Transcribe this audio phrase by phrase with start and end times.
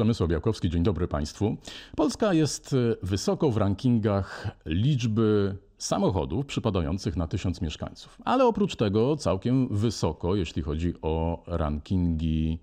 [0.00, 1.56] Przemysław Białkowski, dzień dobry Państwu.
[1.96, 9.68] Polska jest wysoko w rankingach liczby samochodów przypadających na tysiąc mieszkańców, ale oprócz tego całkiem
[9.68, 12.58] wysoko, jeśli chodzi o rankingi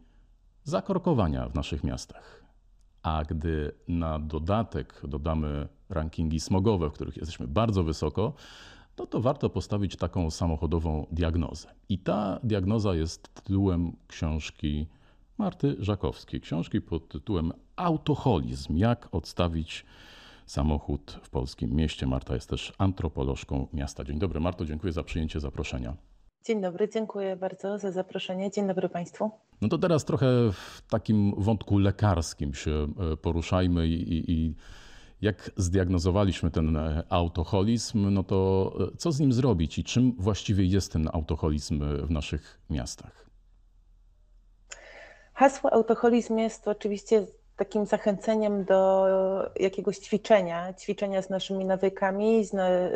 [0.63, 2.43] zakorkowania w naszych miastach.
[3.03, 8.33] A gdy na dodatek dodamy rankingi smogowe, w których jesteśmy bardzo wysoko,
[8.97, 11.67] no to warto postawić taką samochodową diagnozę.
[11.89, 14.87] I ta diagnoza jest tytułem książki
[15.37, 16.41] Marty Żakowskiej.
[16.41, 18.77] Książki pod tytułem Autoholizm.
[18.77, 19.85] Jak odstawić
[20.45, 22.07] samochód w polskim mieście.
[22.07, 24.03] Marta jest też antropolożką miasta.
[24.03, 25.97] Dzień dobry Marto, dziękuję za przyjęcie zaproszenia.
[26.43, 28.51] Dzień dobry, dziękuję bardzo za zaproszenie.
[28.51, 29.31] Dzień dobry Państwu.
[29.61, 34.55] No to teraz trochę w takim wątku lekarskim się e, poruszajmy i, i, i
[35.21, 40.65] jak zdiagnozowaliśmy ten e, autoholizm, no to e, co z nim zrobić i czym właściwie
[40.65, 43.26] jest ten autoholizm w naszych miastach?
[45.37, 47.25] Hasło autoholizm jest oczywiście
[47.57, 49.07] takim zachęceniem do
[49.55, 52.51] jakiegoś ćwiczenia, ćwiczenia z naszymi nawykami, z,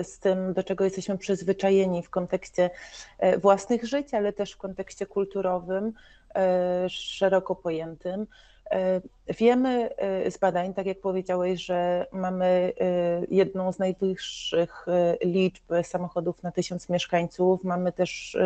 [0.07, 2.69] z, tym, do czego jesteśmy przyzwyczajeni w kontekście
[3.19, 5.93] e, własnych żyć, ale też w kontekście kulturowym,
[6.35, 8.27] e, szeroko pojętym.
[8.71, 9.01] E,
[9.39, 9.89] wiemy
[10.29, 12.73] z badań, tak jak powiedziałeś, że mamy
[13.29, 14.85] jedną z najwyższych
[15.23, 17.63] liczb samochodów na tysiąc mieszkańców.
[17.63, 18.37] Mamy też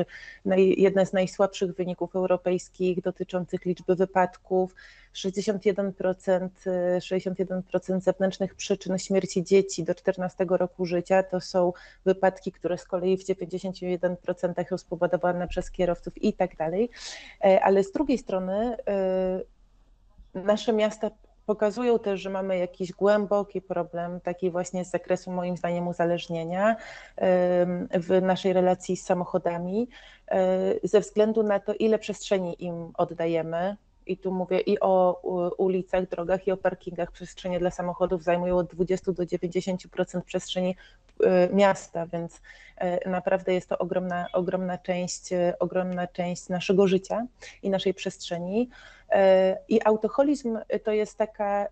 [0.78, 4.76] jedne z najsłabszych wyników europejskich dotyczących liczby wypadków.
[5.16, 6.50] 61%,
[7.00, 11.74] 61% zewnętrznych przyczyn śmierci dzieci do 14 roku życia to są
[12.06, 16.90] wypadki, które z kolei w 91% są spowodowane przez kierowców i tak dalej.
[17.44, 19.55] E, ale z drugiej strony e,
[20.36, 21.12] nasze miasta
[21.46, 26.76] pokazują też, że mamy jakiś głęboki problem, taki właśnie z zakresu moim zdaniem uzależnienia e,
[28.00, 29.88] w naszej relacji z samochodami,
[30.84, 35.22] ze względu na to, ile przestrzeni im oddajemy, i tu mówię i o
[35.58, 37.12] ulicach, drogach, i o parkingach.
[37.12, 40.76] Przestrzenie dla samochodów zajmują od 20 do 90% przestrzeni
[41.54, 42.36] miasta, więc
[43.06, 47.26] y, naprawdę jest to ogromna, ogromna część, y, ogromna część naszego życia
[47.64, 48.70] i naszej przestrzeni.
[49.68, 51.68] I autoholizm to jest taka,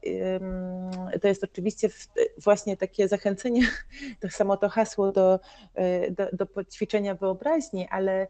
[1.22, 1.90] to jest oczywiście
[2.38, 3.62] właśnie takie zachęcenie,
[4.22, 5.40] to samo to hasło do,
[6.12, 8.28] do, do ćwiczenia wyobraźni, ale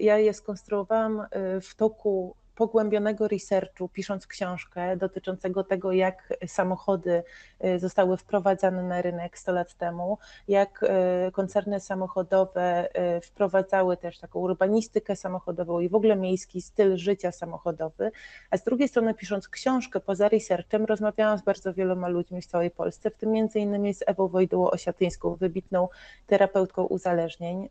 [0.00, 1.26] ja je skonstruowałam
[1.62, 7.22] w toku pogłębionego researchu, pisząc książkę dotyczącego tego, jak samochody
[7.64, 10.82] y, zostały wprowadzane na rynek 100 lat temu, jak
[11.28, 17.32] y, koncerny samochodowe y, wprowadzały też taką urbanistykę samochodową i w ogóle miejski styl życia
[17.32, 18.10] samochodowy,
[18.50, 22.70] a z drugiej strony pisząc książkę poza researchem rozmawiałam z bardzo wieloma ludźmi w całej
[22.70, 25.88] Polsce, w tym między innymi z Ewą Wojduło-Osiatyńską, wybitną
[26.26, 27.68] terapeutką uzależnień,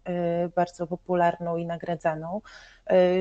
[0.56, 2.42] bardzo popularną i nagradzaną,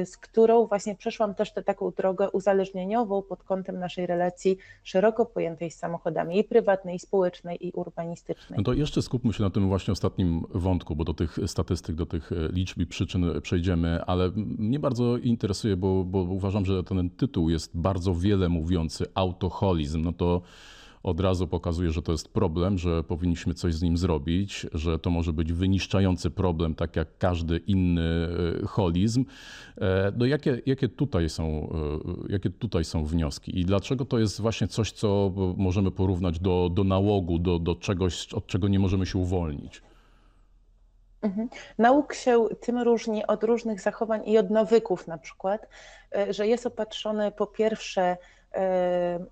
[0.04, 5.70] z którą właśnie przeszłam też tę taką drogę uzależnieniową pod kątem naszej relacji szeroko pojętej
[5.70, 8.56] z samochodami i prywatnej, i społecznej, i urbanistycznej.
[8.58, 12.06] No to jeszcze skupmy się na tym właśnie ostatnim wątku, bo do tych statystyk, do
[12.06, 17.50] tych liczb i przyczyn przejdziemy, ale mnie bardzo interesuje, bo, bo uważam, że ten tytuł
[17.50, 20.42] jest bardzo wiele mówiący, autoholizm, no to
[21.06, 25.10] od razu pokazuje, że to jest problem, że powinniśmy coś z nim zrobić, że to
[25.10, 28.28] może być wyniszczający problem, tak jak każdy inny
[28.62, 29.24] e, holizm.
[29.80, 31.70] E, no jakie, jakie, tutaj są,
[32.28, 36.70] e, jakie tutaj są wnioski i dlaczego to jest właśnie coś, co możemy porównać do,
[36.72, 39.82] do nałogu, do, do czegoś, od czego nie możemy się uwolnić?
[41.22, 41.48] Mhm.
[41.78, 45.68] Nauk się tym różni od różnych zachowań i od nawyków na przykład,
[46.30, 48.16] że jest opatrzony po pierwsze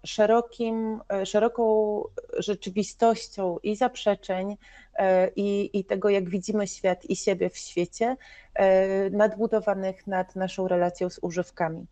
[0.06, 2.02] szerokim, e, szeroką
[2.38, 4.56] rzeczywistością i zaprzeczeń,
[4.94, 8.16] e, i, i tego, jak widzimy świat i siebie w świecie,
[8.54, 11.86] e, nadbudowanych nad naszą relacją z używkami.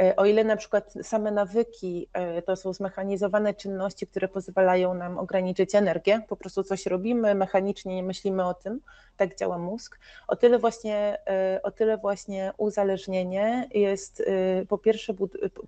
[0.00, 5.18] E, o ile na przykład same nawyki e, to są zmechanizowane czynności, które pozwalają nam
[5.18, 8.80] ograniczyć energię, po prostu coś robimy, mechanicznie nie myślimy o tym,
[9.16, 14.22] tak działa mózg, o tyle właśnie, e, o tyle właśnie uzależnienie jest
[14.68, 15.14] po pierwsze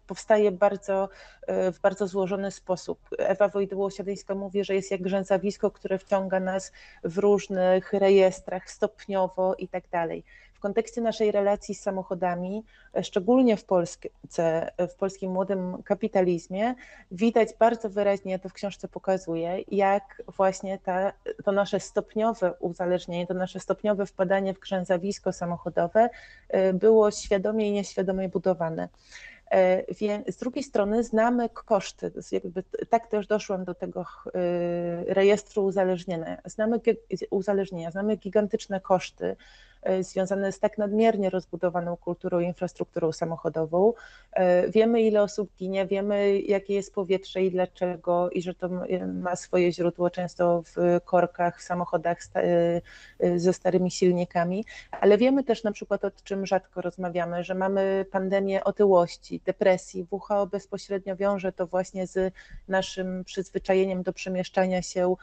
[0.07, 1.09] powstaje bardzo,
[1.49, 2.99] w bardzo złożony sposób.
[3.19, 6.73] Ewa Wojdyło-Siadyńska mówi, że jest jak grzęzawisko, które wciąga nas
[7.05, 10.25] w różnych rejestrach stopniowo i tak dalej
[10.65, 12.65] kontekście naszej relacji z samochodami,
[13.03, 16.75] szczególnie w Polsce, w polskim młodym kapitalizmie,
[17.11, 21.13] widać bardzo wyraźnie, to w książce pokazuję, jak właśnie ta,
[21.45, 26.11] to nasze stopniowe uzależnienie, to nasze stopniowe wpadanie w grzęzawisko samochodowe
[26.55, 28.89] y, było świadomie i nieświadomie budowane.
[30.29, 34.07] Z drugiej strony znamy koszty, jakby tak też doszłam do tego
[35.07, 36.39] rejestru uzależnienia.
[36.45, 36.81] Znamy
[37.31, 39.37] uzależnienia, znamy gigantyczne koszty
[40.01, 43.93] związane z tak nadmiernie rozbudowaną kulturą i infrastrukturą samochodową.
[44.69, 48.69] Wiemy, ile osób ginie, wiemy, jakie jest powietrze i dlaczego, i że to
[49.07, 52.19] ma swoje źródło często w korkach, samochodach
[53.37, 58.65] ze starymi silnikami, ale wiemy też na przykład, o czym rzadko rozmawiamy, że mamy pandemię
[58.65, 60.07] otyłości, depresji.
[60.11, 62.35] WHO bezpośrednio wiąże to właśnie z
[62.69, 65.17] naszym przyzwyczajeniem do przemieszczania się e,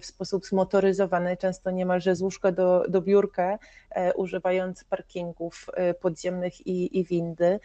[0.00, 3.58] w sposób zmotoryzowany, często niemalże z łóżka do, do biurka,
[3.90, 7.60] e, używając parkingów e, podziemnych i, i windy.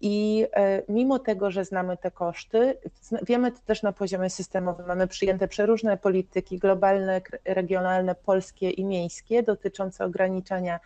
[0.00, 0.46] I
[0.88, 2.78] mimo tego, że znamy te koszty,
[3.22, 4.86] wiemy to też na poziomie systemowym.
[4.86, 10.80] Mamy przyjęte przeróżne polityki globalne, regionalne, polskie i miejskie dotyczące ograniczania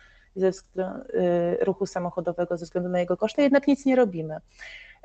[1.61, 4.39] ruchu samochodowego ze względu na jego koszty, jednak nic nie robimy.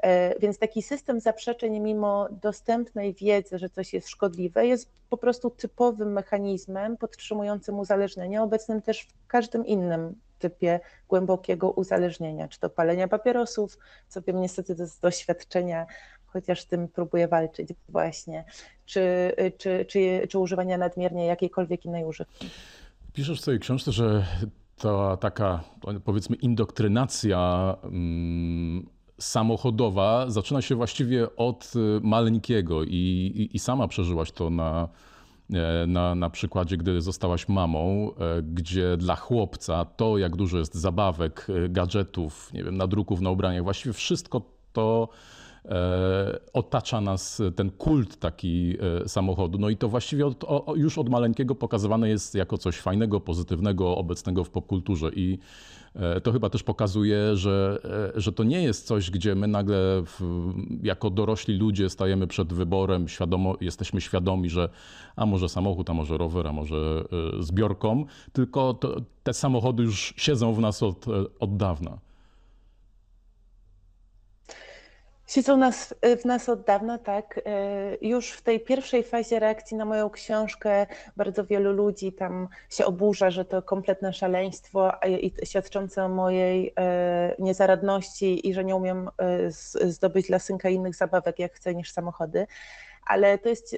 [0.03, 5.51] E, więc taki system zaprzeczeń, mimo dostępnej wiedzy, że coś jest szkodliwe, jest po prostu
[5.51, 13.09] typowym mechanizmem podtrzymującym uzależnienie, obecnym też w każdym innym typie głębokiego uzależnienia, czy to palenia
[13.09, 15.87] papierosów, co wiem niestety z doświadczenia,
[16.27, 18.45] chociaż z tym próbuję walczyć właśnie,
[18.87, 22.51] czy, czy, czy, czy używania nadmiernie jakiejkolwiek innej używki.
[23.13, 24.25] Piszesz w swojej książce, że
[24.77, 25.61] ta taka
[26.05, 28.87] powiedzmy indoktrynacja mm,
[29.21, 32.89] samochodowa zaczyna się właściwie od y, maleńkiego i,
[33.37, 34.89] i, i sama przeżyłaś to na,
[35.55, 40.75] e, na, na przykładzie, gdy zostałaś mamą, e, gdzie dla chłopca to, jak dużo jest
[40.75, 45.09] zabawek, e, gadżetów, nie wiem, nadruków na ubraniach, właściwie wszystko to
[46.53, 48.77] otacza nas ten kult taki
[49.07, 49.59] samochodu.
[49.59, 50.45] No i to właściwie od,
[50.77, 55.11] już od maleńkiego pokazywane jest jako coś fajnego, pozytywnego, obecnego w popkulturze.
[55.15, 55.39] I
[55.95, 57.79] E, to chyba też pokazuje, że,
[58.17, 60.21] e, że to nie jest coś, gdzie my nagle w,
[60.83, 64.69] jako dorośli ludzie stajemy przed wyborem, świadomo, jesteśmy świadomi, że
[65.17, 67.05] a może samochód, a może rower, a może
[67.39, 71.07] e, zbiorką, tylko to, te samochody już siedzą w nas od,
[71.41, 71.99] od dawna.
[75.31, 77.41] Siedzą nas, w nas od dawna, tak.
[77.47, 80.87] E, już w tej pierwszej fazie reakcji na moją książkę
[81.17, 87.35] bardzo wielu ludzi tam się oburza, że to kompletne szaleństwo i świadczące o mojej e,
[87.39, 89.09] niezaradności i że nie umiem
[89.83, 92.47] zdobyć dla synka innych zabawek, jak chcę, niż samochody
[93.07, 93.77] ale to jest,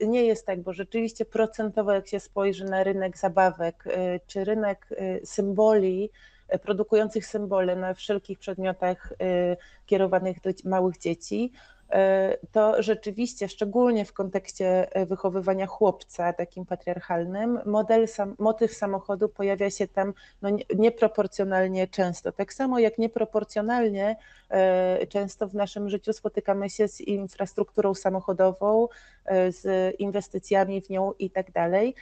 [0.00, 3.84] nie jest tak, bo rzeczywiście procentowo, jak się spojrzy na rynek zabawek,
[4.26, 4.88] czy rynek
[5.24, 6.10] symboli,
[6.58, 9.56] produkujących symbole na wszelkich przedmiotach y,
[9.86, 11.94] kierowanych do małych dzieci, y,
[12.52, 19.70] to rzeczywiście, szczególnie w kontekście y, wychowywania chłopca takim patriarchalnym, model, sam, motyw samochodu pojawia
[19.70, 22.32] się tam no, nieproporcjonalnie często.
[22.32, 24.16] Tak samo jak nieproporcjonalnie
[25.08, 28.88] często w naszym życiu spotykamy się z infrastrukturą samochodową,
[29.48, 31.94] z inwestycjami w nią i tak dalej.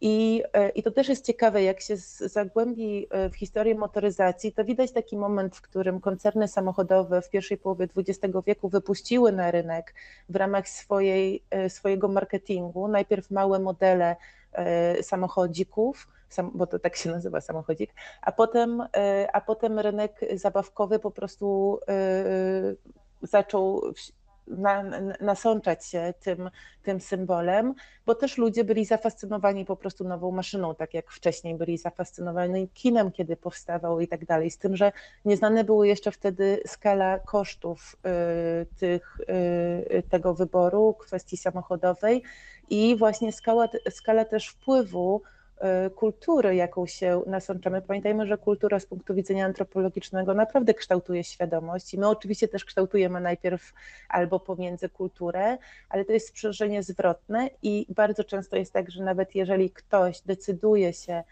[0.00, 4.64] I, e, I to też jest ciekawe, jak się zagłębi e, w historię motoryzacji, to
[4.64, 9.94] widać taki moment, w którym koncerny samochodowe w pierwszej połowie XX wieku wypuściły na rynek
[10.28, 12.88] w ramach swojej, e, swojego marketingu.
[12.88, 14.16] Najpierw małe modele
[15.02, 16.08] samochodzików,
[16.54, 18.82] bo to tak się nazywa samochodzik, a potem,
[19.32, 21.78] a potem rynek zabawkowy po prostu
[23.22, 23.82] zaczął
[24.46, 24.84] na,
[25.20, 26.50] nasączać się tym,
[26.82, 27.74] tym symbolem,
[28.06, 33.12] bo też ludzie byli zafascynowani po prostu nową maszyną, tak jak wcześniej byli zafascynowani kinem,
[33.12, 34.50] kiedy powstawał i tak dalej.
[34.50, 34.92] Z tym, że
[35.24, 37.96] nieznane było jeszcze wtedy skala kosztów
[38.62, 39.20] y, tych,
[39.90, 42.22] y, tego wyboru, kwestii samochodowej
[42.70, 45.22] i właśnie skala, skala też wpływu
[45.94, 47.82] kultury, jaką się nasączamy.
[47.82, 53.20] Pamiętajmy, że kultura z punktu widzenia antropologicznego naprawdę kształtuje świadomość i my oczywiście też kształtujemy
[53.20, 53.72] najpierw
[54.08, 59.34] albo pomiędzy kulturę, ale to jest sprzężenie zwrotne i bardzo często jest tak, że nawet
[59.34, 61.24] jeżeli ktoś decyduje się e,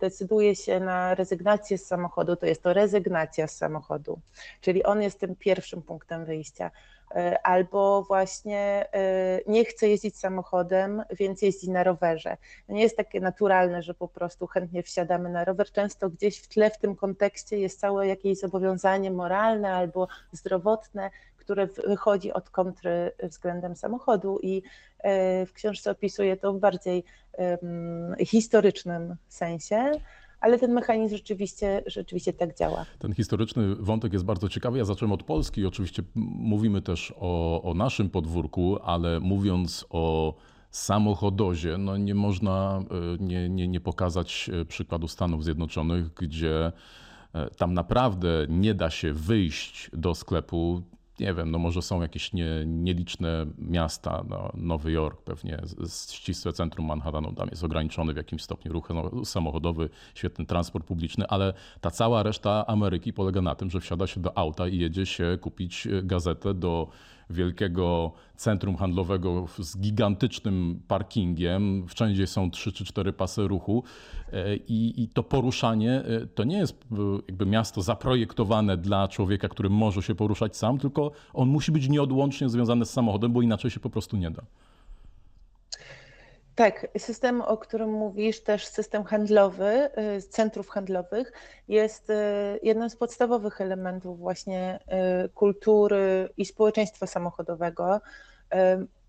[0.00, 4.20] decyduje się na rezygnację z samochodu, to jest to rezygnacja z samochodu,
[4.60, 6.70] czyli on jest tym pierwszym punktem wyjścia.
[7.14, 12.36] E, albo właśnie e, nie chce jeździć samochodem, więc jeździ na rowerze.
[12.66, 15.72] To nie jest takie naturalne, że po prostu chętnie wsiadamy na rower.
[15.72, 21.10] Często gdzieś w tle w tym kontekście jest całe jakieś zobowiązanie moralne albo zdrowotne,
[21.46, 24.62] które wychodzi od kontry względem samochodu i
[24.98, 27.04] e, w książce opisuję to w bardziej
[28.24, 29.92] historycznym sensie
[30.40, 32.86] ale ten mechanizm rzeczywiście, rzeczywiście tak działa.
[32.98, 34.78] Ten historyczny wątek jest bardzo ciekawy.
[34.78, 35.66] Ja zacząłem od Polski.
[35.66, 40.34] Oczywiście mówimy też o, o naszym podwórku, ale mówiąc o
[40.70, 46.72] samochodozie, no nie można e, nie, nie, nie pokazać e, przykładu Stanów Zjednoczonych, gdzie
[47.56, 50.82] tam naprawdę nie da się wyjść do sklepu
[51.20, 55.62] nie wiem, no może są jakieś nie, nieliczne miasta, no, Nowy Jork pewnie,
[56.10, 61.26] ścisłe centrum Manhattanu, tam jest ograniczony w jakimś stopniu ruch no, samochodowy, świetny transport publiczny,
[61.26, 65.06] ale ta cała reszta Ameryki polega na tym, że wsiada się do auta i jedzie
[65.06, 66.88] się kupić gazetę do
[67.30, 71.86] wielkiego centrum handlowego z gigantycznym parkingiem.
[71.88, 73.84] Wszędzie są trzy czy cztery pasy ruchu
[74.32, 76.96] e, i, i to poruszanie e, to nie jest e,
[77.28, 82.48] jakby miasto zaprojektowane dla człowieka, który może się poruszać sam, tylko on musi być nieodłącznie
[82.48, 84.42] związany z samochodem, bo inaczej się po prostu nie da.
[86.56, 91.32] Tak, system, o którym mówisz, też system handlowy, y, centrów handlowych,
[91.68, 92.14] jest y,
[92.62, 94.78] jednym z podstawowych elementów właśnie
[95.24, 98.00] y, kultury i społeczeństwa samochodowego.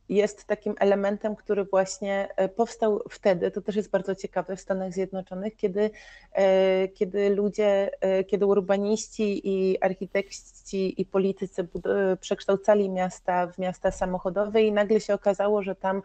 [0.09, 5.55] Jest takim elementem, który właśnie powstał wtedy, to też jest bardzo ciekawe w Stanach Zjednoczonych,
[5.55, 5.91] kiedy,
[6.93, 7.91] kiedy ludzie,
[8.27, 11.67] kiedy urbaniści i architekci i politycy
[12.19, 16.01] przekształcali miasta w miasta samochodowe i nagle się okazało, że tam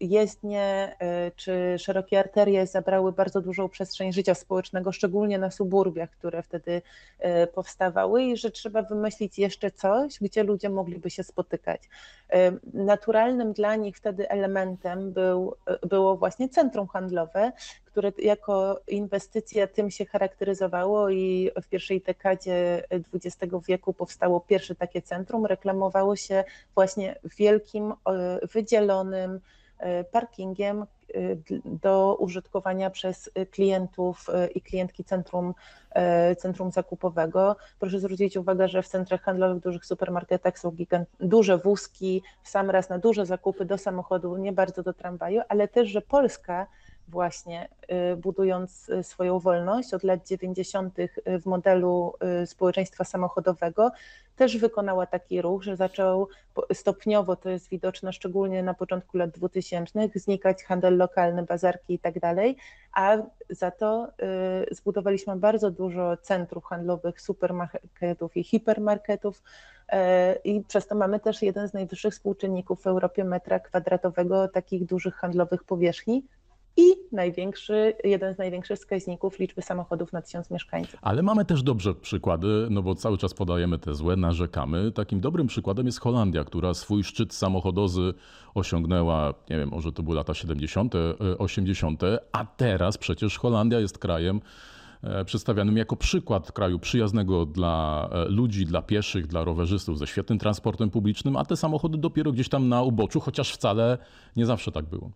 [0.00, 6.42] jezdnie e, czy szerokie arterie zabrały bardzo dużą przestrzeń życia społecznego, szczególnie na suburbiach, które
[6.42, 6.82] wtedy
[7.18, 11.82] e, powstawały i że trzeba wymyślić jeszcze coś, gdzie ludzie mogliby się spotykać.
[12.74, 17.52] Naturalnym dla nich wtedy elementem był, było właśnie centrum handlowe,
[17.88, 25.02] które jako inwestycja tym się charakteryzowało i w pierwszej dekadzie XX wieku powstało pierwsze takie
[25.02, 25.46] centrum.
[25.46, 27.94] Reklamowało się właśnie wielkim,
[28.52, 29.40] wydzielonym
[29.78, 30.86] e, parkingiem e,
[31.64, 35.54] do użytkowania przez klientów e, i klientki centrum,
[36.38, 37.56] centrum zakupowego.
[37.78, 42.48] Proszę zwrócić uwagę, że w centrach handlowych, w dużych supermarketach są gigant, duże wózki, w
[42.48, 46.66] sam raz na duże zakupy do samochodu, nie bardzo do tramwaju, ale też, że Polska
[47.08, 47.68] właśnie
[48.12, 50.98] y, budując y, swoją wolność od lat 90.
[50.98, 52.14] Y, w modelu
[52.46, 53.90] społeczeństwa samochodowego,
[54.36, 56.28] też wykonała taki ruch, że zaczął
[56.72, 62.20] stopniowo, to jest widoczne szczególnie na początku lat 2000, znikać handel lokalny, bazarki i tak
[62.20, 62.56] dalej,
[62.92, 63.16] a
[63.50, 64.08] za to
[64.70, 69.42] zbudowaliśmy bardzo dużo centrów handlowych, supermarketów i hipermarketów
[70.44, 75.14] i przez to mamy też jeden z najwyższych współczynników w Europie metra kwadratowego takich dużych
[75.14, 76.24] handlowych powierzchni,
[76.78, 81.00] i największy, jeden z największych wskaźników liczby samochodów na tysiąc mieszkańców.
[81.02, 84.92] Ale mamy też dobrze przykłady, no bo cały czas podajemy te złe, narzekamy.
[84.92, 88.14] Takim dobrym przykładem jest Holandia, która swój szczyt samochodozy
[88.54, 90.94] osiągnęła, nie wiem, może to były lata 70.,
[91.38, 94.40] 80., a teraz przecież Holandia jest krajem
[95.02, 100.38] e, przedstawianym jako przykład kraju przyjaznego dla e, ludzi, dla pieszych, dla rowerzystów, ze świetnym
[100.38, 103.98] transportem publicznym, a te samochody dopiero gdzieś tam na uboczu, chociaż wcale
[104.36, 105.10] nie zawsze tak było.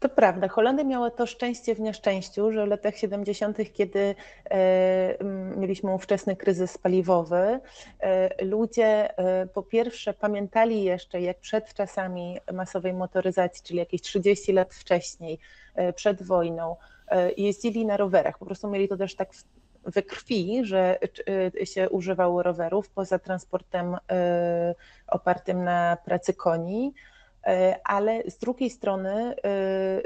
[0.00, 0.48] To prawda.
[0.48, 4.14] Holandia miała to szczęście w nieszczęściu, że w latach 70., kiedy
[4.50, 5.24] e,
[5.56, 7.60] mieliśmy ówczesny kryzys paliwowy,
[8.00, 14.52] e, ludzie e, po pierwsze pamiętali jeszcze, jak przed czasami masowej motoryzacji, czyli jakieś 30
[14.52, 15.38] lat wcześniej,
[15.94, 16.76] przed wojną,
[17.36, 18.38] jeździli na rowerach.
[18.38, 19.28] Po prostu mieli to też tak
[19.84, 20.98] we krwi, że
[21.64, 23.96] się używało rowerów poza transportem
[25.06, 26.94] opartym na pracy koni.
[27.46, 30.02] E, ale z drugiej strony e,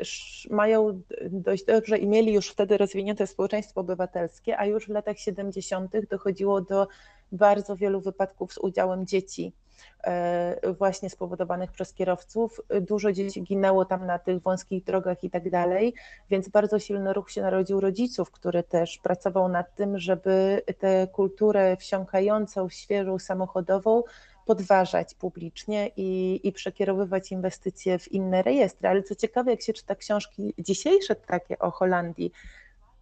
[0.51, 5.93] mają dość dobrze i mieli już wtedy rozwinięte społeczeństwo obywatelskie, a już w latach 70.
[6.11, 6.89] dochodziło do
[7.33, 9.53] bardzo wielu wypadków z udziałem dzieci,
[10.05, 12.61] e, właśnie spowodowanych przez kierowców.
[12.81, 15.95] Dużo dzieci ginęło tam na tych wąskich drogach i tak dalej,
[16.31, 21.77] więc bardzo silny ruch się narodził rodziców, który też pracował nad tym, żeby tę kulturę
[21.77, 24.03] wsiąkającą, świeżą, samochodową
[24.45, 28.89] podważać publicznie i, i przekierowywać inwestycje w inne rejestry.
[28.89, 32.33] Ale co ciekawe, jak się czyta książki dzisiejsze takie o Holandii,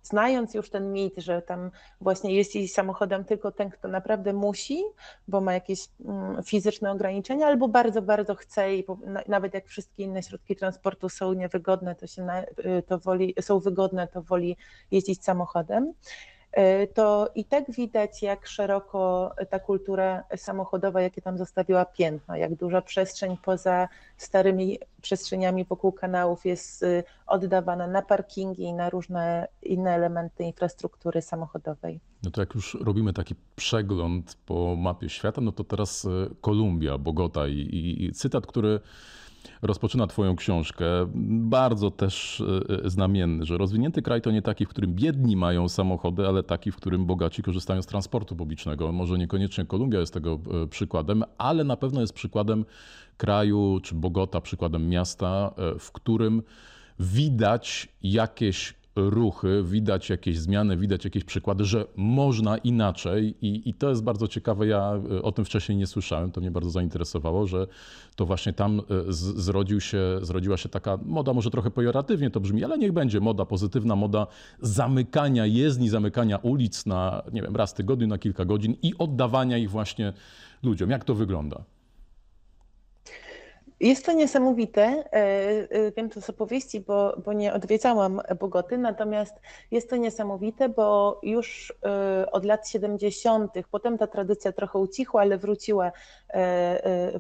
[0.03, 1.71] znając już ten mit, że tam
[2.01, 4.83] właśnie jeździ samochodem tylko ten, kto naprawdę musi,
[5.29, 8.85] bo ma jakieś mm, fizyczne ograniczenia, albo bardzo, bardzo chce i
[9.29, 13.59] nawet jak wszystkie inne środki transportu są niewygodne, to się na, y, to woli, są
[13.59, 14.57] wygodne, to woli
[14.91, 15.93] jeździć samochodem.
[16.53, 22.55] E, to i tak widać, jak szeroko ta kultura samochodowa, jakie tam zostawiła piętno, jak
[22.55, 29.49] duża przestrzeń poza starymi przestrzeniami wokół kanałów jest y, oddawana na parkingi i na różne
[29.63, 32.01] inne elementy infrastruktury samochodowej.
[32.23, 36.09] No to jak już robimy taki przegląd po mapie świata, no to teraz y,
[36.41, 38.81] Kolumbia, Bogota i, i, i cytat, który
[39.63, 40.85] rozpoczyna Twoją książkę,
[41.35, 45.69] bardzo też e, e, znamienny, że rozwinięty kraj to nie taki, w którym biedni mają
[45.69, 48.93] samochody, ale taki, w którym bogaci korzystają z transportu publicznego.
[48.93, 52.65] Może niekoniecznie Kolumbia jest tego e, przykładem, ale na pewno jest przykładem
[53.17, 56.43] kraju, czy Bogota przykładem miasta, w którym
[56.99, 63.91] widać jakieś ruchy, widać jakieś zmiany, widać jakieś przykłady, że można inaczej i, i to
[63.91, 64.67] jest bardzo ciekawe.
[64.67, 67.67] Ja e, o tym wcześniej nie słyszałem, to mnie bardzo zainteresowało, że
[68.17, 72.65] to właśnie tam z, zrodził się, zrodziła się taka moda, może trochę pejoratywnie to brzmi,
[72.65, 74.27] ale niech będzie moda pozytywna, moda
[74.61, 79.71] zamykania jezdni, zamykania ulic na, nie wiem, raz tygodniu, na kilka godzin i oddawania ich
[79.71, 80.13] właśnie
[80.63, 80.91] ludziom.
[80.91, 81.65] Jak to wygląda?
[83.83, 84.83] Jest to niesamowite.
[84.83, 85.15] E,
[85.71, 89.35] e, wiem to z opowieści, bo, bo nie odwiedzałam Bogoty, natomiast
[89.71, 95.39] jest to niesamowite, bo już e, od lat 70., potem ta tradycja trochę ucichła, ale
[95.39, 95.93] wróciła,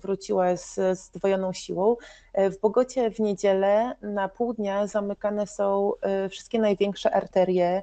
[0.02, 1.96] wróciła z zdwojoną siłą.
[2.34, 5.92] W Bogocie w niedzielę na pół dnia zamykane są
[6.30, 7.82] wszystkie największe arterie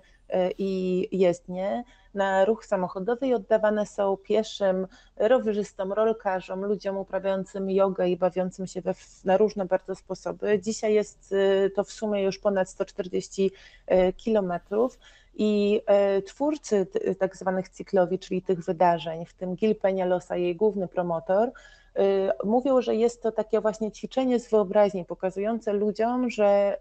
[0.57, 1.83] i jezdnie
[2.13, 8.81] na ruch samochodowy i oddawane są pieszym, rowerzystom, rolkarzom, ludziom uprawiającym jogę i bawiącym się
[8.81, 8.93] we,
[9.25, 10.59] na różne bardzo sposoby.
[10.59, 13.51] Dzisiaj jest y, to w sumie już ponad 140
[13.91, 14.99] y, kilometrów.
[15.35, 15.81] I
[16.17, 16.87] y, twórcy
[17.19, 21.51] tak zwanych cyklowi, czyli tych wydarzeń, w tym Gil Peñalosa, jej główny promotor,
[22.43, 26.77] mówią, że jest to takie właśnie ćwiczenie z wyobraźni, pokazujące ludziom, że,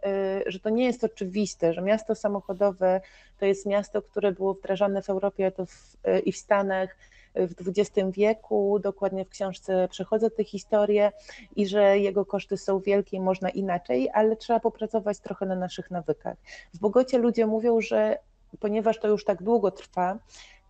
[0.46, 3.00] y, że to nie jest oczywiste, że miasto samochodowe
[3.38, 6.96] to jest miasto, które było wdrażane w Europie w, y, i w Stanach
[7.34, 11.12] w XX wieku, dokładnie w książce przechodzę tę historię
[11.56, 15.90] i że jego koszty są wielkie i można inaczej, ale trzeba popracować trochę na naszych
[15.90, 16.36] nawykach.
[16.74, 18.18] W Bogocie ludzie mówią, że
[18.60, 20.18] ponieważ to już tak długo trwa,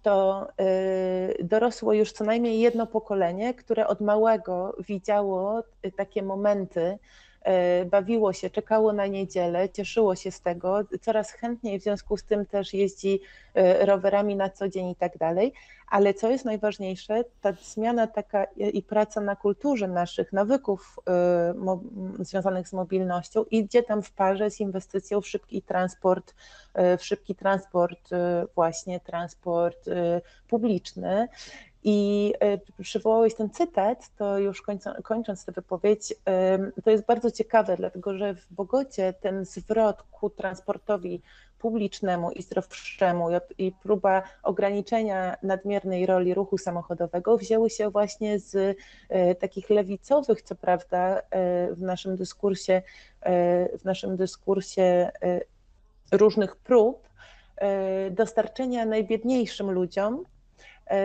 [0.03, 0.49] to
[1.41, 6.99] y, dorosło już co najmniej jedno pokolenie, które od małego widziało y, takie momenty,
[7.91, 12.47] bawiło się, czekało na niedzielę, cieszyło się z tego, coraz chętniej w związku z tym
[12.47, 13.21] też jeździ
[13.81, 15.53] rowerami na co dzień i tak dalej.
[15.91, 20.99] Ale co jest najważniejsze, ta zmiana taka i praca na kulturze naszych nawyków
[22.21, 26.35] y, związanych z mobilnością idzie tam w parze z inwestycją w szybki transport,
[26.99, 28.11] w szybki transport,
[28.55, 29.91] właśnie transport
[30.49, 31.29] publiczny.
[31.85, 32.35] I
[32.83, 34.63] przywołałeś ten cytat, to już
[35.03, 36.15] kończąc tę wypowiedź,
[36.85, 41.23] to jest bardzo ciekawe, dlatego że w Bogocie ten zwrot ku transportowi
[41.59, 49.35] publicznemu i zdrowszemu i próba ograniczenia nadmiernej roli ruchu samochodowego wzięły się właśnie z e,
[49.35, 51.23] takich lewicowych, co prawda, e,
[51.75, 52.83] w naszym dyskursie,
[53.21, 55.11] e, w naszym dyskursie
[56.13, 57.09] różnych prób
[58.11, 60.38] dostarczenia najbiedniejszym ludziom E,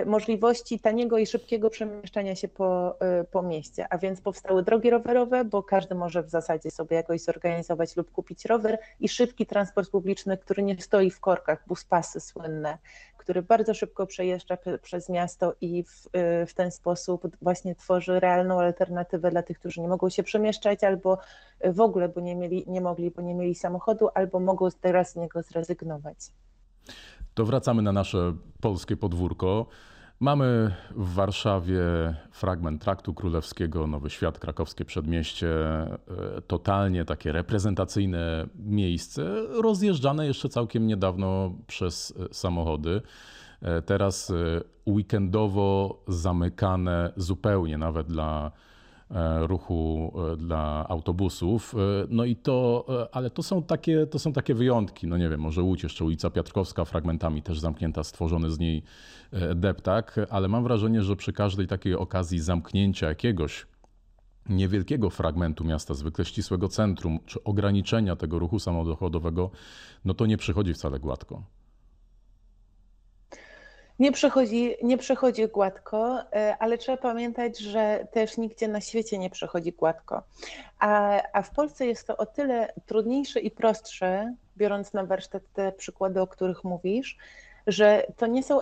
[0.06, 5.46] możliwości taniego i szybkiego przemieszczania się po, e, po mieście, a więc powstały drogi rowerowe,
[5.46, 10.38] bo każdy może w zasadzie sobie jakoś zorganizować lub kupić rower i szybki transport publiczny,
[10.38, 12.78] który nie stoi w korkach, buspasy słynne,
[13.17, 18.62] który bardzo szybko przejeżdża przez miasto i w, e, w ten sposób właśnie tworzy realną
[18.62, 21.17] alternatywę dla tych, którzy nie mogą się przemieszczać albo
[21.63, 25.15] w ogóle, bo nie, mieli, nie mogli, bo nie mieli samochodu, albo mogą teraz z
[25.15, 26.17] niego zrezygnować.
[27.34, 29.65] To wracamy na nasze polskie podwórko.
[30.19, 31.82] Mamy w Warszawie
[32.32, 35.98] fragment Traktu Królewskiego, Nowy Świat, krakowskie przedmieście, e,
[36.48, 39.24] totalnie takie reprezentacyjne miejsce,
[39.62, 43.02] rozjeżdżane jeszcze całkiem niedawno przez e, samochody.
[43.62, 44.34] E, teraz
[44.88, 48.52] weekendowo zamykane zupełnie nawet dla
[49.42, 51.76] ruchu e, dla autobusów.
[51.76, 51.78] E,
[52.10, 55.08] no i to, ale to są takie, to są takie wyjątki.
[55.08, 58.84] No nie wiem, może Łódź, jeszcze ulica Piotrkowska fragmentami też zamknięta, stworzony z niej
[59.56, 63.68] deptak, ale mam wrażenie, że przy każdej takiej okazji zamknięcia jakiegoś
[64.50, 69.52] niewielkiego fragmentu miasta, zwykle ścisłego centrum, czy ograniczenia tego ruchu samochodowego,
[70.06, 71.44] no to nie przychodzi wcale gładko.
[73.99, 79.29] Nie przechodzi, nie przechodzi gładko, e, ale trzeba pamiętać, że też nigdzie na świecie nie
[79.29, 80.23] przechodzi gładko.
[80.79, 85.71] A, a w Polsce jest to o tyle trudniejsze i prostsze, biorąc na warsztat te
[85.71, 87.17] przykłady, o których mówisz,
[87.67, 88.60] że to nie są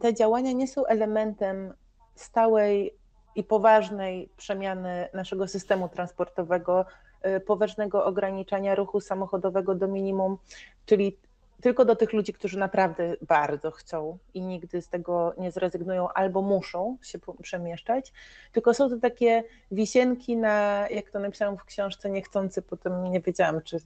[0.00, 1.74] te działania nie są elementem
[2.14, 2.94] stałej
[3.34, 6.84] i poważnej przemiany naszego systemu transportowego,
[7.22, 10.38] e, poważnego ograniczania ruchu samochodowego do minimum,
[10.86, 11.16] czyli
[11.62, 16.42] tylko do tych ludzi, którzy naprawdę bardzo chcą i nigdy z tego nie zrezygnują albo
[16.42, 18.12] muszą się przemieszczać,
[18.52, 23.62] tylko są to takie wisienki na, jak to napisałam w książce, niechcący, potem nie wiedziałam,
[23.62, 23.78] czy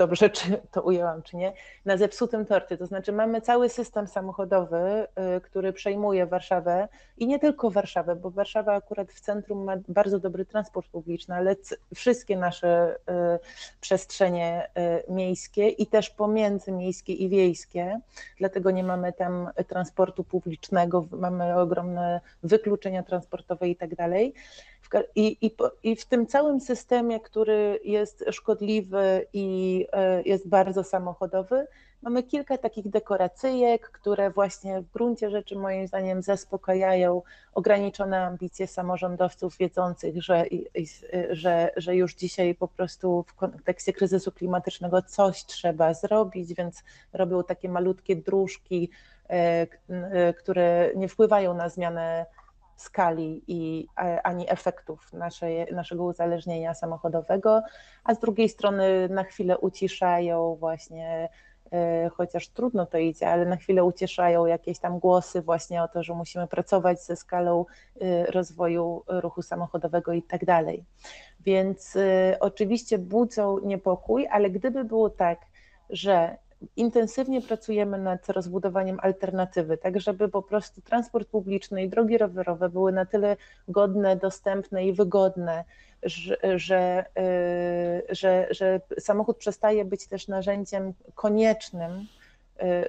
[0.00, 1.52] dobrze, czy to ujęłam, czy nie,
[1.84, 2.76] na zepsutym torcie.
[2.76, 8.30] To znaczy mamy cały system samochodowy, y, który przejmuje Warszawę i nie tylko Warszawę, bo
[8.30, 11.56] Warszawa akurat w centrum ma bardzo dobry transport publiczny, ale
[11.94, 13.38] wszystkie nasze y,
[13.80, 14.68] przestrzenie
[15.08, 18.00] y, miejskie i też pomiędzy miejskie i wiejskie,
[18.38, 24.34] dlatego nie mamy tam transportu publicznego, mamy ogromne wykluczenia transportowe i tak dalej
[25.14, 29.86] I, i, I w tym całym systemie, który jest szkodliwy i
[30.24, 31.66] jest bardzo samochodowy,
[32.02, 37.22] mamy kilka takich dekoracyjek, które właśnie w gruncie rzeczy moim zdaniem zaspokajają
[37.54, 40.44] ograniczone ambicje samorządowców wiedzących, że,
[41.30, 47.44] że, że już dzisiaj po prostu w kontekście kryzysu klimatycznego coś trzeba zrobić, więc robią
[47.44, 48.90] takie malutkie dróżki,
[49.30, 52.26] e, e, które nie wpływają na zmianę
[52.80, 53.86] skali i
[54.24, 57.62] ani efektów naszej, naszego uzależnienia samochodowego,
[58.04, 61.28] a z drugiej strony na chwilę uciszają właśnie
[61.72, 66.02] E, chociaż trudno to idzie, ale na chwilę ucieszają jakieś tam głosy właśnie o to,
[66.02, 67.64] że musimy pracować ze skalą
[68.00, 70.84] e, rozwoju ruchu samochodowego i tak dalej.
[71.40, 75.38] Więc e, oczywiście budzą niepokój, ale gdyby było tak,
[75.90, 76.36] że
[76.76, 82.92] intensywnie pracujemy nad rozbudowaniem alternatywy, tak żeby po prostu transport publiczny i drogi rowerowe były
[82.92, 83.36] na tyle
[83.68, 85.64] godne, dostępne i wygodne,
[86.02, 87.04] że, że,
[88.10, 92.06] y, że, że samochód przestaje być też narzędziem koniecznym,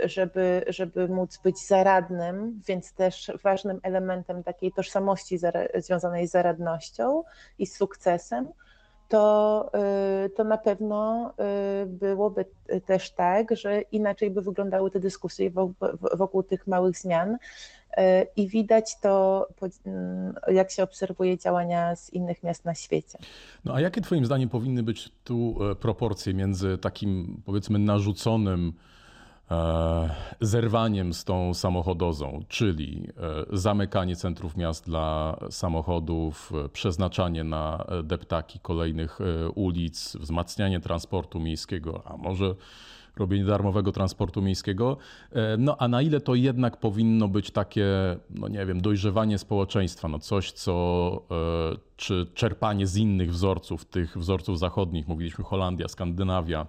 [0.03, 5.39] y, żeby, żeby móc być zaradnym, więc też ważnym elementem takiej tożsamości
[5.75, 7.23] związanej z zaradnością
[7.59, 8.47] i sukcesem
[9.11, 9.71] to,
[10.25, 11.29] y, to na pewno
[11.83, 12.45] y, byłoby
[12.85, 15.51] też tak, że inaczej by wyglądały te dyskusje
[16.17, 17.33] wokół tych małych zmian.
[17.33, 17.37] Y,
[18.35, 19.47] I widać to,
[19.85, 23.17] mm, jak się obserwuje działania z innych miast na świecie.
[23.65, 28.73] No a jakie Twoim zdaniem powinny być tu e, proporcje między takim, powiedzmy, narzuconym
[30.41, 33.07] zerwaniem z tą samochodozą, czyli
[33.51, 39.19] e, zamykanie centrów miast dla samochodów, e, przeznaczanie na deptaki kolejnych
[39.55, 42.55] ulic, wzmacnianie transportu miejskiego, a może
[43.17, 44.97] robienie darmowego transportu miejskiego.
[45.57, 47.87] No a na ile to jednak powinno być takie,
[48.29, 51.25] no nie wiem, dojrzewanie społeczeństwa, no coś, co,
[51.97, 56.67] czy czerpanie z innych wzorców, tych wzorców zachodnich, mówiliśmy Holandia, Skandynawia,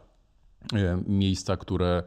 [1.06, 2.02] miejsca, które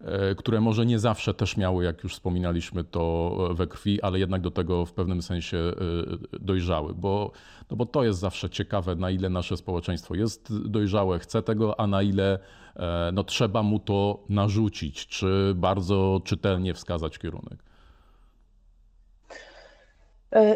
[0.00, 4.40] E, które może nie zawsze też miały, jak już wspominaliśmy, to we krwi, ale jednak
[4.40, 7.32] do tego w pewnym sensie e, dojrzały, bo,
[7.70, 11.86] no bo to jest zawsze ciekawe, na ile nasze społeczeństwo jest dojrzałe, chce tego, a
[11.86, 12.38] na ile
[12.76, 17.66] e, no, trzeba mu to narzucić, czy bardzo czytelnie wskazać kierunek.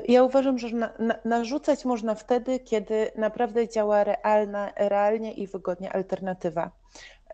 [0.09, 5.93] Ja uważam, że na, na, narzucać można wtedy, kiedy naprawdę działa realna, realnie i wygodnie
[5.93, 6.71] alternatywa.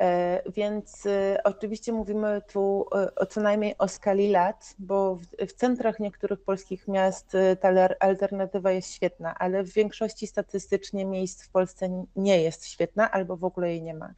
[0.00, 5.52] E, więc e, oczywiście mówimy tu e, o co najmniej o skali lat, bo w,
[5.52, 7.68] centrach niektórych polskich miast ta
[8.00, 13.44] alternatywa jest świetna, ale w większości statystycznie miejsc w Polsce nie jest świetna albo w
[13.44, 14.14] ogóle jej nie ma.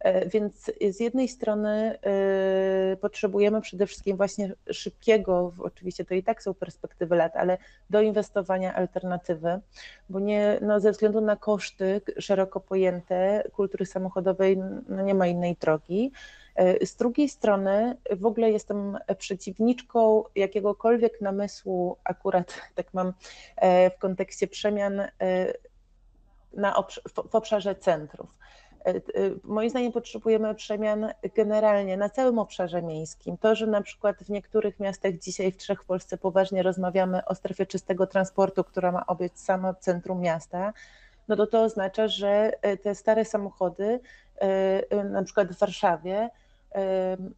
[0.00, 6.42] E, więc z jednej strony e, potrzebujemy przede wszystkim właśnie szybkiego, oczywiście to i tak
[6.42, 7.58] są perspektywy lat, ale
[7.90, 9.60] doinwestowania alternatywy,
[10.08, 14.56] bo nie, no ze względu na koszty szeroko pojęte kultury samochodowej
[14.88, 16.12] no nie ma innej drogi.
[16.54, 23.12] E, z drugiej strony w ogóle jestem przeciwniczką jakiegokolwiek namysłu, akurat tak mam
[23.96, 25.02] w kontekście przemian
[26.52, 26.84] na
[27.28, 28.38] w obszarze centrów.
[28.86, 29.00] E, e,
[29.44, 33.38] moim zdaniem potrzebujemy przemian generalnie na całym obszarze miejskim.
[33.38, 37.66] To, że na przykład w niektórych miastach dzisiaj w trzech Polsce poważnie rozmawiamy o strefie
[37.66, 40.72] czystego transportu, która ma obiec samo centrum miasta,
[41.28, 44.00] no to to oznacza, że e, te stare samochody,
[45.10, 46.30] na przykład w Warszawie,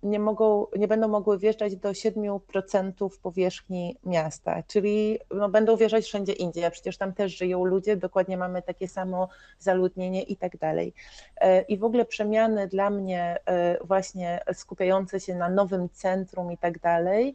[0.03, 6.33] nie, mogą, nie będą mogły wjeżdżać do 7% powierzchni miasta, czyli no będą wjeżdżać wszędzie
[6.33, 10.95] indziej, a przecież tam też żyją ludzie, dokładnie mamy takie samo zaludnienie i tak dalej.
[11.37, 16.59] E, I w ogóle przemiany dla mnie e, właśnie skupiające się na nowym centrum i
[16.59, 17.35] tak dalej,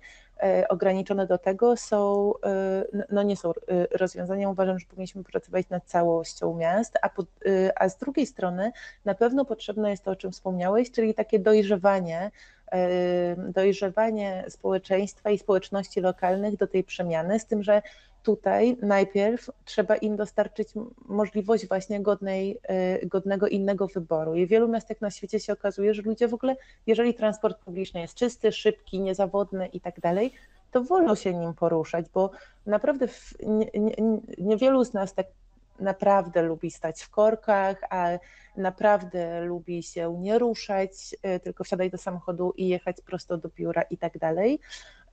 [0.69, 3.53] ograniczone do tego są, e, no nie są e,
[3.97, 4.49] rozwiązaniem.
[4.49, 7.23] Uważam, że powinniśmy pracować nad całością miast, a, po,
[7.75, 8.71] a z drugiej strony
[9.05, 12.31] na pewno potrzebne jest to, o czym wspomniałeś, czyli takie dojrzewanie,
[13.37, 17.81] dojrzewanie społeczeństwa i społeczności lokalnych do tej przemiany, z tym, że
[18.25, 20.69] tutaj najpierw trzeba im dostarczyć
[21.05, 22.57] możliwość właśnie godnej,
[23.03, 24.35] y, godnego innego wyboru.
[24.35, 26.55] I w wielu miastach na świecie się okazuje, że ludzie w ogóle,
[26.87, 30.33] jeżeli transport publiczny jest czysty, szybki, niezawodny i tak dalej,
[30.71, 32.31] to wolno się nim poruszać, bo
[32.65, 33.07] naprawdę
[33.43, 33.95] nie, nie,
[34.37, 35.27] niewielu z nas tak
[35.79, 38.09] naprawdę lubi stać w korkach, a
[38.57, 43.81] naprawdę lubi się nie ruszać, y, tylko wsiadać do samochodu i jechać prosto do biura
[43.81, 44.59] i tak dalej.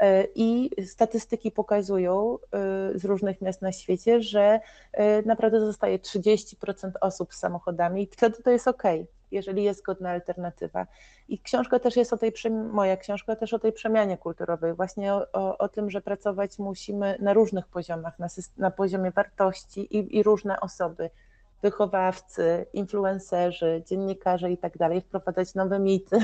[0.03, 2.39] Y, I statystyki pokazują
[2.95, 4.61] y, z różnych miast na świecie, że
[5.27, 8.83] naprawdę zostaje 30% osób z samochodami i wtedy to jest ok.
[9.33, 10.87] Jeżeli jest godna alternatywa.
[11.29, 12.33] I książka też jest o tej,
[12.73, 17.17] moja książka też o tej przemianie kulturowej, właśnie o, o, o tym, że pracować musimy
[17.21, 21.11] na różnych poziomach, na, na poziomie wartości i, i różne osoby,
[21.63, 26.19] wychowawcy, influencerzy, dziennikarze i tak dalej, wprowadzać nowe mity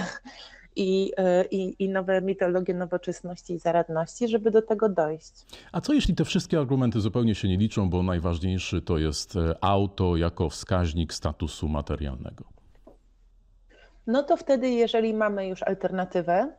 [0.78, 5.32] i, e, i, i nowe mitologie nowoczesności i zaradności, żeby do tego dojść.
[5.72, 9.54] A co jeśli te wszystkie argumenty zupełnie się nie liczą, bo najważniejszy to jest e,
[9.60, 12.57] auto jako wskaźnik statusu materialnego?
[14.08, 16.52] No to wtedy, jeżeli mamy już alternatywę,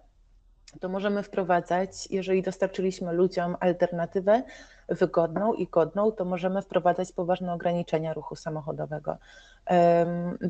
[0.80, 4.44] to możemy wprowadzać, jeżeli dostarczyliśmy ludziom alternatywę
[4.90, 9.18] wygodną i godną, to możemy wprowadzać poważne ograniczenia ruchu samochodowego.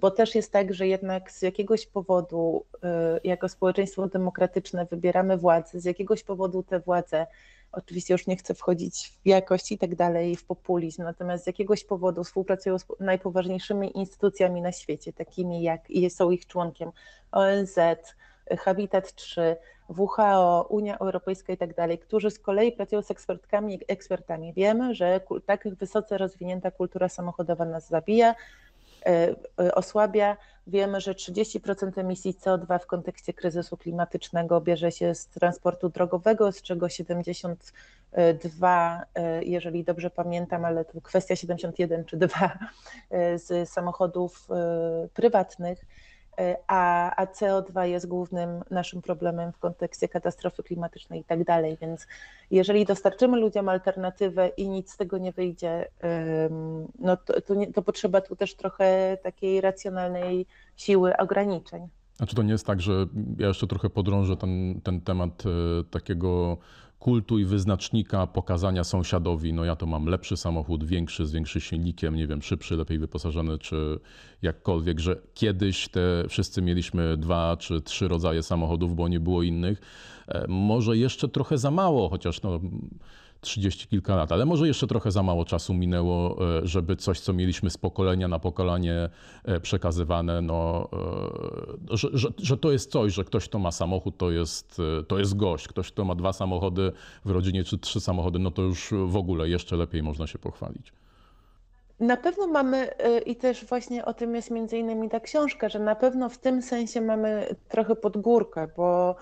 [0.02, 2.78] Bo też jest tak, że jednak z jakiegoś powodu, y,
[3.24, 7.28] jako społeczeństwo demokratyczne, wybieramy władzę, z jakiegoś powodu te władze,
[7.72, 11.84] oczywiście już nie chcę wchodzić w jakość i tak dalej, w populizm, natomiast z jakiegoś
[11.84, 16.92] powodu współpracują z najpoważniejszymi instytucjami na świecie, takimi jak i są ich członkiem
[17.32, 17.80] ONZ,
[18.58, 19.56] Habitat 3,
[19.90, 24.54] WHO, Unia Europejska i tak dalej, którzy z kolei pracują z ekspertkami ekspertami.
[24.54, 28.36] Wiemy, że tak wysoce rozwinięta kultura samochodowa nas zabija,
[29.74, 30.38] osłabia.
[30.68, 33.34] Wiemy, że 30% emisji CO2 w kontekście
[33.78, 41.02] klimatycznego bierze się z transportu drogowego, z czego 72, e, jeżeli dobrze pamiętam, ale to
[41.02, 42.60] kwestia 71 czy 2
[43.36, 44.48] z samochodów
[45.14, 45.86] prywatnych.
[46.68, 51.78] A, a CO2 jest głównym naszym problemem w kontekście katastrofy klimatycznej i tak dalej.
[51.82, 52.08] Więc
[52.52, 55.88] jeżeli dostarczymy ludziom alternatywę i nic z tego nie wyjdzie,
[57.00, 61.88] no to, to, nie, to potrzeba tu też trochę takiej racjonalnej siły ograniczeń.
[62.20, 63.06] A czy to nie jest tak, że
[63.38, 66.58] ja jeszcze trochę podrążę ten, ten temat e, takiego
[67.00, 72.16] kultu i wyznacznika pokazania sąsiadowi, no ja to mam lepszy samochód, większy, z większym silnikiem,
[72.16, 74.00] nie wiem, szybszy, lepiej wyposażony, czy
[74.42, 79.82] jakkolwiek, że kiedyś te wszyscy mieliśmy dwa czy trzy rodzaje samochodów, bo nie było innych.
[80.28, 82.60] E, może jeszcze trochę za mało, chociaż no
[83.42, 87.34] trzydzieści kilka lat, ale może jeszcze trochę za mało czasu minęło, e, żeby coś, co
[87.34, 89.10] mieliśmy z pokolenia na pokolenie
[89.46, 90.90] e, przekazywane, no,
[91.92, 95.20] e, że, że, że to jest coś, że ktoś, kto ma samochód, to jest, to
[95.20, 95.68] jest gość.
[95.68, 96.92] Ktoś, kto ma dwa samochody
[97.26, 100.94] w rodzinie czy trzy samochody, no to już w ogóle jeszcze lepiej można się pochwalić.
[102.00, 102.90] Na pewno mamy,
[103.26, 106.62] i też właśnie o tym jest między innymi ta książka, że na pewno w tym
[106.62, 109.16] sensie mamy trochę podgórkę, bo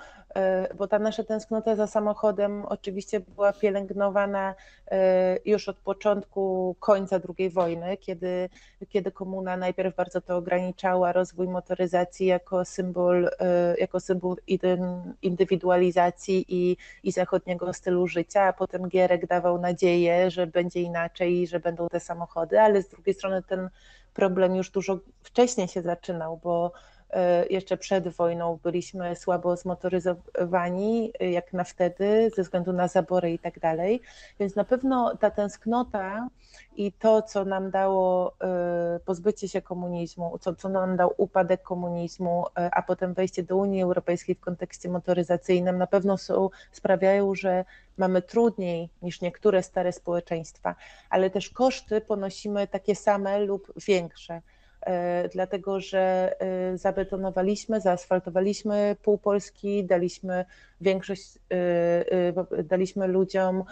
[0.78, 4.56] bo ta nasza tęsknota za samochodem oczywiście była pielęgnowana
[4.92, 8.50] e, już od początku końca II wojny, kiedy,
[8.90, 14.36] kiedy komuna najpierw bardzo to ograniczała, rozwój motoryzacji jako symbol, e, jako symbol
[15.22, 21.48] indywidualizacji i, i zachodniego stylu życia, a potem Gierek dawał nadzieję, że będzie inaczej i
[21.48, 23.70] że będą te samochody, ale z drugiej strony ten
[24.13, 26.97] problem już dużo wcześniej się zaczynał, bo E,
[27.50, 33.39] jeszcze przed wojną byliśmy słabo zmotoryzowani, e, jak na wtedy, ze względu na zabory i
[33.39, 34.02] tak dalej.
[34.39, 36.30] Więc na pewno ta tęsknota
[36.78, 42.46] i to, co nam dało e, pozbycie się komunizmu, co, co nam dał upadek komunizmu,
[42.72, 47.65] a potem wejście do Unii Europejskiej w kontekście motoryzacyjnym, na pewno są, sprawiają, że
[47.98, 50.76] mamy trudniej niż niektóre stare społeczeństwa,
[51.10, 54.41] ale też koszty ponosimy takie same lub większe.
[54.88, 60.45] E, dlatego że e, zabetonowaliśmy, zaasfaltowaliśmy pół Polski, daliśmy
[60.82, 63.63] większość, e, daliśmy ludziom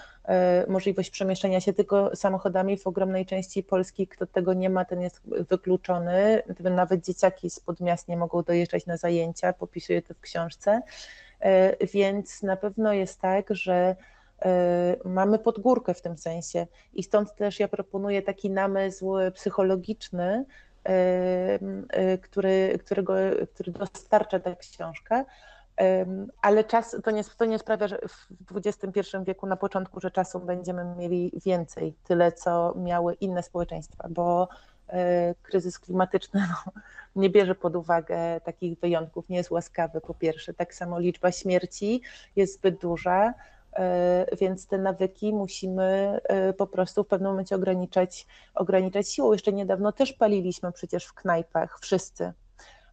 [0.67, 4.07] możliwość przemieszczania się tylko samochodami w ogromnej części Polski.
[4.07, 6.43] Kto tego nie ma, ten jest wykluczony.
[6.59, 10.81] Nawet dzieciaki z podmiast nie mogą dojeżdżać na zajęcia, popisuję to w książce.
[11.93, 13.95] Więc na pewno jest tak, że
[15.05, 20.45] mamy podgórkę w tym sensie i stąd też ja proponuję taki namysł psychologiczny,
[22.21, 23.13] który, którego,
[23.53, 25.25] który dostarcza ta książka.
[26.41, 27.97] Ale czas to nie, to nie sprawia, że
[28.47, 34.07] w XXI wieku na początku, że czasu będziemy mieli więcej, tyle co miały inne społeczeństwa,
[34.09, 34.47] bo
[34.87, 36.81] e, kryzys klimatyczny no,
[37.15, 40.53] nie bierze pod uwagę takich wyjątków, nie jest łaskawy po pierwsze.
[40.53, 42.01] Tak samo liczba śmierci
[42.35, 43.33] jest zbyt duża,
[44.39, 49.31] więc te nawyki musimy e, po prostu w pewnym momencie ograniczać, ograniczać siłą.
[49.31, 52.33] Jeszcze niedawno też paliliśmy przecież w knajpach, wszyscy.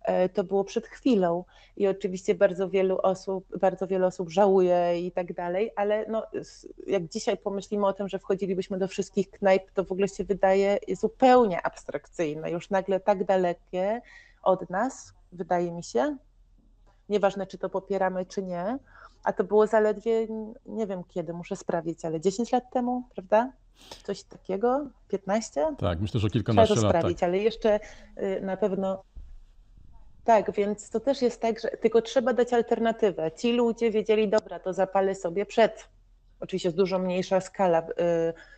[0.05, 1.45] E, to było przed chwilą
[1.77, 6.27] i oczywiście bardzo wielu osób, bardzo wiele osób żałuje i tak dalej, ale no,
[6.87, 10.79] jak dzisiaj pomyślimy o tym, że wchodzilibyśmy do wszystkich knajp, to w ogóle się wydaje
[10.93, 14.01] zupełnie abstrakcyjne, już nagle tak dalekie
[14.43, 16.17] od nas, wydaje mi się.
[17.09, 18.79] Nieważne, czy to popieramy, czy nie,
[19.25, 20.27] a to było zaledwie,
[20.67, 23.53] nie wiem kiedy, muszę sprawdzić, ale 10 lat temu, prawda?
[24.03, 24.87] Coś takiego?
[25.09, 25.67] 15?
[25.79, 27.29] Tak, myślę, że kilkanaście Trzeba to sprawdzić, tak.
[27.29, 27.81] ale jeszcze
[28.19, 29.03] y, na pewno
[30.25, 33.33] Tak, więc to też jest tak, że tylko trzeba dać alternatywę.
[33.33, 35.89] Ci ludzie wiedzieli, dobra, to zapalę sobie przed.
[36.41, 37.85] Oczywiście jest dużo mniejsza skala y,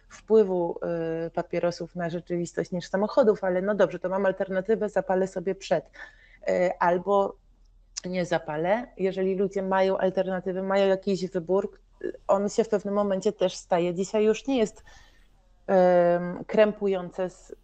[0.09, 0.79] wpływu
[1.27, 5.91] y, papierosów na rzeczywistość niż samochodów, ale no dobrze, to mam alternatywę, zapalę sobie przed.
[6.79, 7.37] Albo
[8.05, 8.87] nie zapalę.
[8.97, 11.79] Jeżeli ludzie mają alternatywy, mają jakiś wybór,
[12.29, 13.95] on się w pewnym momencie też staje.
[13.95, 14.85] Dzisiaj już nie jest
[15.69, 17.55] um, krępujące, z,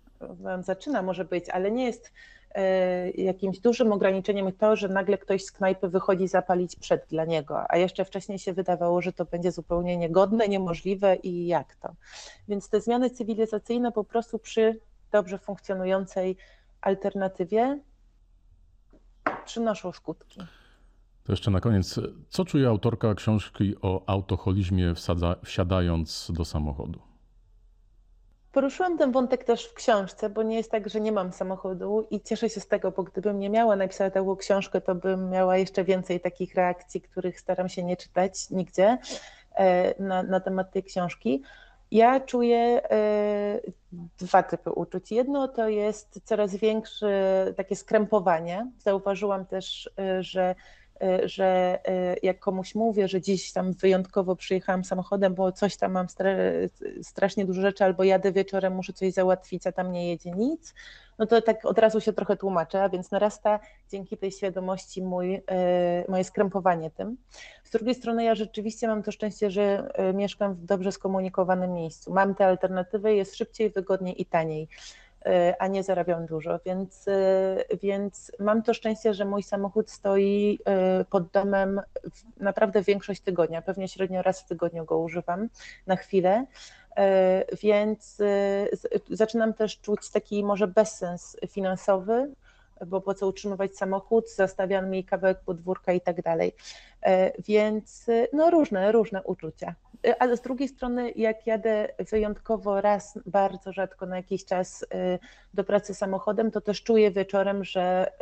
[0.60, 2.12] zaczyna może być, ale nie jest
[2.54, 7.64] E, jakimś dużym ograniczeniem to, że nagle ktoś z knajpy wychodzi zapalić przed dla niego,
[7.68, 11.94] a jeszcze wcześniej się wydawało, że to będzie zupełnie niegodne, niemożliwe i jak to.
[12.48, 14.80] Więc te zmiany cywilizacyjne po prostu przy
[15.12, 16.36] dobrze funkcjonującej
[16.80, 17.78] alternatywie
[19.44, 20.40] przynoszą skutki.
[21.24, 27.00] To jeszcze na koniec, co czuje autorka książki o autoholizmie wsadza, wsiadając do samochodu?
[28.52, 32.20] Poruszyłam ten wątek też w książce, bo nie jest tak, że nie mam samochodu i
[32.20, 35.84] cieszę się z tego, bo gdybym nie miała napisać taką książkę, to bym miała jeszcze
[35.84, 38.98] więcej takich reakcji, których staram się nie czytać nigdzie
[39.54, 41.42] e, na, na temat tej książki.
[41.90, 43.60] Ja czuję e,
[44.18, 45.12] dwa typy uczuć.
[45.12, 48.70] Jedno to jest coraz większe takie skrępowanie.
[48.78, 50.54] Zauważyłam też, e, że
[51.02, 55.92] Y, że y, jak komuś mówię, że dziś tam wyjątkowo przyjechałam samochodem, bo coś tam
[55.92, 56.06] mam
[57.02, 60.74] strasznie dużo rzeczy, albo jadę wieczorem, muszę coś załatwić, a tam nie jedzie nic,
[61.20, 65.40] no to tak od razu się trochę tłumaczę, więc narasta dzięki tej świadomości mój, y,
[66.08, 67.16] moje skrępowanie tym.
[67.64, 72.12] Z drugiej strony ja rzeczywiście mam to szczęście, że mieszkam w dobrze skomunikowanym miejscu.
[72.12, 74.68] Mam te alternatywy, jest szybciej, wygodniej i taniej.
[75.26, 77.06] E, a nie zarabiam dużo, więc,
[77.82, 80.58] więc mam to szczęście, że mój samochód stoi
[81.10, 81.80] pod domem
[82.36, 85.48] naprawdę większość tygodnia, pewnie średnio raz w tygodniu go używam
[85.86, 86.46] na chwilę,
[87.62, 88.18] więc
[89.10, 92.30] zaczynam też czuć taki może bezsens finansowy,
[92.86, 96.54] bo po co utrzymywać samochód, zostawiam mi kawałek podwórka i tak dalej.
[97.48, 99.74] Więc no różne, różne uczucia.
[100.18, 104.86] Ale z drugiej strony, jak jadę wyjątkowo raz, bardzo rzadko na jakiś czas
[105.54, 108.12] do pracy samochodem, to też czuję wieczorem, że,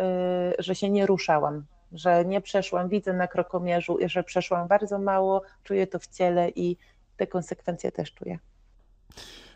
[0.58, 2.88] że się nie ruszałam, że nie przeszłam.
[2.88, 6.76] Widzę na krokomierzu, że przeszłam bardzo mało, czuję to w ciele i
[7.16, 8.38] te konsekwencje też czuję.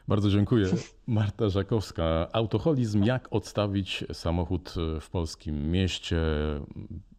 [0.09, 0.67] Bardzo dziękuję.
[1.07, 2.29] Marta Żakowska.
[2.33, 6.21] Autoholizm, jak odstawić samochód w polskim mieście?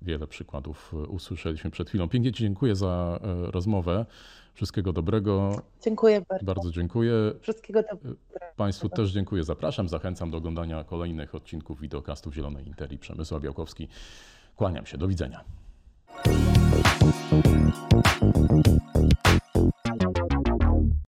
[0.02, 2.10] Wiele przykładów usłyszeliśmy przed chwilą.
[2.10, 4.06] Pięknie Ci dziękuję za e, rozmowę.
[4.54, 5.62] Wszystkiego dobrego.
[5.82, 6.46] Dziękuję bardzo.
[6.46, 7.14] Bardzo dziękuję.
[7.42, 8.16] Wszystkiego dobrego.
[8.56, 9.44] Państwu też dziękuję.
[9.44, 12.98] Zapraszam, zachęcam do oglądania kolejnych odcinków wideokastów Zielonej Interi.
[12.98, 13.88] Przemysław Białkowski.
[14.56, 14.98] Kłaniam się.
[14.98, 15.44] Do widzenia.